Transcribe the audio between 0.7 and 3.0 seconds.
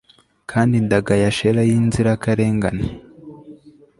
ndagaya shela yinzirakarengane